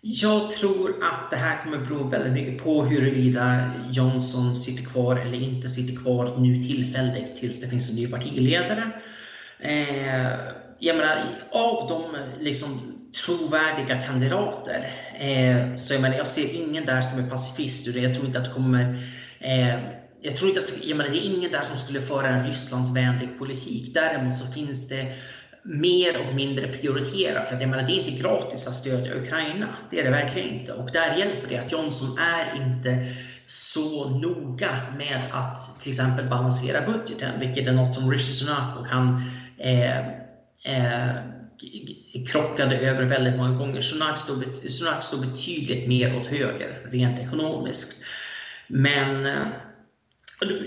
Jag 0.00 0.50
tror 0.50 0.90
att 1.02 1.30
det 1.30 1.36
här 1.36 1.64
kommer 1.64 1.78
bero 1.78 2.08
väldigt 2.08 2.32
mycket 2.32 2.64
på 2.64 2.84
huruvida 2.84 3.70
Johnson 3.90 4.56
sitter 4.56 4.84
kvar 4.84 5.16
eller 5.16 5.42
inte 5.42 5.68
sitter 5.68 6.02
kvar 6.02 6.36
nu 6.38 6.62
tillfälligt 6.62 7.36
tills 7.36 7.60
det 7.60 7.68
finns 7.68 7.90
en 7.90 7.96
ny 7.96 8.10
partiledare. 8.10 8.82
Eh, 9.60 10.34
jag 10.78 10.96
menar, 10.96 11.24
av 11.52 11.88
de 11.88 12.02
liksom, 12.44 12.97
trovärdiga 13.24 14.02
kandidater 14.02 14.92
eh, 15.14 15.74
så 15.74 15.94
jag, 15.94 16.02
menar, 16.02 16.16
jag 16.16 16.26
ser 16.26 16.54
ingen 16.54 16.84
där 16.84 17.00
som 17.00 17.24
är 17.24 17.30
pacifist. 17.30 17.86
Jag 17.86 18.14
tror 18.14 18.26
inte 18.26 18.38
att 18.38 18.44
det 18.44 18.50
kommer 18.50 19.02
eh, 19.40 19.74
jag 20.20 20.36
tror 20.36 20.48
inte 20.48 20.60
att, 20.60 20.84
jag 20.84 20.96
menar, 20.96 21.10
det 21.10 21.26
är 21.26 21.36
ingen 21.36 21.52
där 21.52 21.62
som 21.62 21.76
skulle 21.76 22.00
föra 22.00 22.28
en 22.28 22.46
Rysslandsvänlig 22.46 23.38
politik. 23.38 23.94
Däremot 23.94 24.36
så 24.36 24.46
finns 24.46 24.88
det 24.88 25.06
mer 25.62 26.26
och 26.26 26.34
mindre 26.34 26.68
prioriterat. 26.68 27.48
För 27.48 27.54
att 27.54 27.60
jag 27.60 27.70
menar, 27.70 27.82
det 27.82 27.92
är 27.92 27.98
inte 27.98 28.22
gratis 28.22 28.66
att 28.66 28.74
stödja 28.74 29.14
Ukraina. 29.14 29.66
Det 29.90 30.00
är 30.00 30.04
det 30.04 30.10
verkligen 30.10 30.48
inte. 30.48 30.72
Och 30.72 30.90
där 30.92 31.16
hjälper 31.16 31.48
det 31.48 31.58
att 31.58 31.72
Johnson 31.72 32.18
är 32.18 32.62
inte 32.62 33.06
så 33.46 34.10
noga 34.10 34.70
med 34.98 35.22
att 35.32 35.80
till 35.80 35.90
exempel 35.90 36.28
balansera 36.28 36.92
budgeten, 36.92 37.40
vilket 37.40 37.68
är 37.68 37.72
något 37.72 37.94
som 37.94 38.10
Rishi 38.10 38.32
Sunak 38.32 38.78
och 38.78 38.86
han 38.86 39.22
eh, 39.58 39.98
eh, 39.98 41.16
krockade 42.26 42.78
över 42.78 43.04
väldigt 43.04 43.36
många 43.36 43.58
gånger. 43.58 43.80
Sunak 43.80 44.18
stod, 44.18 44.44
Sunak 44.70 45.02
stod 45.02 45.20
betydligt 45.20 45.88
mer 45.88 46.16
åt 46.16 46.26
höger 46.26 46.88
rent 46.90 47.18
ekonomiskt. 47.18 48.04
Men 48.66 49.26
eh, 49.26 49.46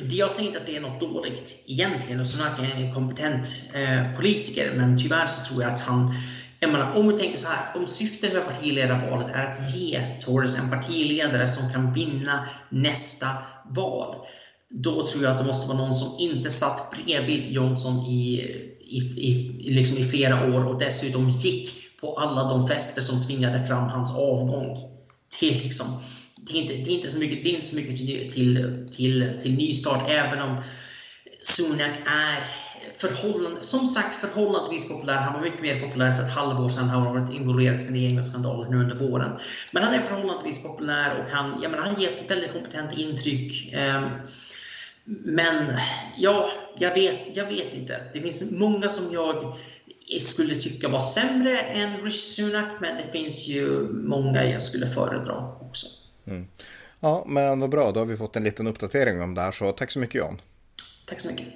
jag 0.10 0.32
säger 0.32 0.48
inte 0.48 0.60
att 0.60 0.66
det 0.66 0.78
är 0.78 0.82
något 0.82 1.00
dåligt 1.00 1.64
egentligen 1.68 2.20
och 2.20 2.28
Sunak 2.28 2.60
är 2.60 2.84
en 2.84 2.94
kompetent 2.94 3.48
eh, 3.74 4.16
politiker 4.16 4.74
men 4.76 4.98
tyvärr 4.98 5.28
så 5.28 5.46
tror 5.46 5.64
jag 5.64 5.74
att 5.74 5.80
han 5.80 6.14
jag 6.64 6.72
menar, 6.72 6.94
om 6.94 7.08
vi 7.08 7.18
tänker 7.18 7.38
så 7.38 7.48
här, 7.48 7.78
om 7.82 7.88
syftet 7.88 8.34
med 8.34 8.46
partiledarvalet 8.46 9.30
är 9.30 9.44
att 9.44 9.76
ge 9.76 10.18
Torres 10.22 10.60
en 10.60 10.70
partiledare 10.70 11.48
som 11.48 11.74
kan 11.74 11.94
vinna 11.94 12.48
nästa 12.70 13.28
val, 13.70 14.16
då 14.70 15.08
tror 15.08 15.24
jag 15.24 15.32
att 15.32 15.38
det 15.38 15.44
måste 15.44 15.68
vara 15.68 15.78
någon 15.78 15.96
som 15.96 16.20
inte 16.20 16.50
satt 16.50 16.92
bredvid 16.92 17.52
Johnson 17.52 17.94
i, 17.94 18.48
i, 18.92 18.98
i, 18.98 19.72
liksom 19.72 19.98
i 19.98 20.04
flera 20.04 20.56
år 20.56 20.66
och 20.68 20.80
dessutom 20.80 21.30
gick 21.30 21.74
på 22.00 22.20
alla 22.20 22.44
de 22.50 22.68
fester 22.68 23.02
som 23.02 23.24
tvingade 23.24 23.66
fram 23.68 23.90
hans 23.90 24.12
avgång. 24.12 24.78
Det 25.40 25.50
är, 25.50 25.64
liksom, 25.64 26.02
det 26.36 26.54
är, 26.54 26.62
inte, 26.62 26.74
det 26.74 26.90
är 26.92 26.96
inte 26.96 27.10
så 27.10 27.20
mycket, 27.20 27.44
det 27.44 27.50
är 27.50 27.56
inte 27.56 27.68
så 27.68 27.76
mycket 27.76 27.98
till, 27.98 28.32
till, 28.32 28.88
till, 28.92 29.40
till 29.42 29.56
nystart, 29.56 30.10
även 30.10 30.42
om 30.42 30.56
Sunak 31.44 31.98
är 32.06 32.44
förhållande, 32.98 33.64
som 33.64 33.88
sagt 33.88 34.22
förhållandevis 34.22 34.88
populär. 34.88 35.18
Han 35.18 35.34
var 35.34 35.42
mycket 35.42 35.62
mer 35.62 35.80
populär 35.80 36.16
för 36.18 36.24
ett 36.24 36.30
halvår 36.30 36.70
sedan. 36.70 36.90
Han 36.90 37.02
har 37.02 37.20
varit 37.20 37.34
involverad 37.34 37.76
i 37.76 37.78
sina 37.78 37.98
egna 37.98 38.24
skandaler 38.24 38.70
nu 38.70 38.78
under 38.78 38.96
våren. 38.96 39.32
Men 39.72 39.84
han 39.84 39.94
är 39.94 40.02
förhållandevis 40.02 40.64
populär 40.64 41.20
och 41.20 41.30
han, 41.30 41.60
jag 41.62 41.72
menar, 41.72 41.84
han 41.84 42.02
ger 42.02 42.10
ett 42.10 42.32
väldigt 42.32 42.54
kompetent 42.54 42.98
intryck. 42.98 43.74
Ehm, 43.74 44.04
men 45.06 45.74
ja, 46.18 46.52
jag 46.78 46.94
vet, 46.94 47.36
jag 47.36 47.46
vet 47.46 47.74
inte. 47.74 48.02
Det 48.14 48.22
finns 48.22 48.60
många 48.60 48.90
som 48.90 49.14
jag 49.14 49.56
skulle 50.22 50.56
tycka 50.56 50.88
var 50.88 51.00
sämre 51.00 51.58
än 51.58 51.98
Rishi 52.04 52.18
Sunak, 52.18 52.68
men 52.82 52.98
det 52.98 53.12
finns 53.12 53.48
ju 53.48 53.88
många 53.90 54.46
jag 54.46 54.62
skulle 54.62 54.86
föredra 54.86 55.56
också. 55.62 55.88
Mm. 56.28 56.48
Ja, 57.00 57.26
men 57.28 57.60
vad 57.60 57.70
bra. 57.70 57.92
Då 57.92 58.00
har 58.00 58.06
vi 58.06 58.18
fått 58.18 58.36
en 58.36 58.44
liten 58.44 58.68
uppdatering 58.68 59.22
om 59.22 59.36
det 59.36 59.42
här, 59.42 59.52
så 59.52 59.72
tack 59.72 59.92
så 59.92 60.00
mycket 60.00 60.16
Jan. 60.16 60.42
Tack 61.08 61.20
så 61.20 61.32
mycket. 61.32 61.48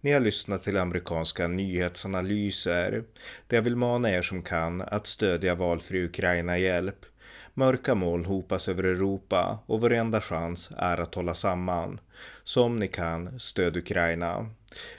Ni 0.00 0.12
har 0.12 0.20
lyssnat 0.20 0.62
till 0.62 0.76
amerikanska 0.76 1.48
nyhetsanalyser 1.48 3.04
där 3.46 3.56
jag 3.56 3.62
vill 3.62 3.76
mana 3.76 4.10
er 4.10 4.22
som 4.22 4.42
kan 4.42 4.82
att 4.82 5.06
stödja 5.06 5.54
valfri 5.54 6.04
Ukraina-hjälp. 6.04 7.06
Mörka 7.54 7.94
moln 7.94 8.24
hopas 8.24 8.68
över 8.68 8.84
Europa 8.84 9.58
och 9.66 9.80
vår 9.80 9.92
enda 9.92 10.20
chans 10.20 10.70
är 10.76 11.00
att 11.00 11.14
hålla 11.14 11.34
samman. 11.34 12.00
Så 12.44 12.64
om 12.64 12.76
ni 12.76 12.88
kan, 12.88 13.40
stöd 13.40 13.76
Ukraina. 13.76 14.50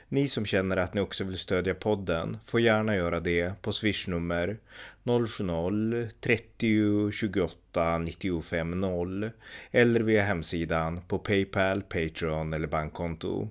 Ni 0.07 0.27
som 0.27 0.45
känner 0.45 0.77
att 0.77 0.93
ni 0.93 1.01
också 1.01 1.23
vill 1.23 1.37
stödja 1.37 1.75
podden 1.75 2.37
får 2.45 2.59
gärna 2.59 2.95
göra 2.95 3.19
det 3.19 3.61
på 3.61 3.73
swishnummer 3.73 4.57
070-30 5.03 7.11
28 7.11 7.97
95 7.97 8.81
0 8.81 9.31
eller 9.71 9.99
via 9.99 10.23
hemsidan 10.23 11.01
på 11.07 11.19
Paypal, 11.19 11.81
Patreon 11.81 12.53
eller 12.53 12.67
bankkonto. 12.67 13.49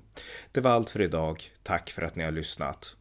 Det 0.53 0.61
var 0.61 0.71
allt 0.71 0.91
för 0.91 1.01
idag. 1.01 1.51
Tack 1.63 1.91
för 1.91 2.03
att 2.03 2.17
ni 2.17 2.25
har 2.25 2.31
lyssnat. 2.31 2.97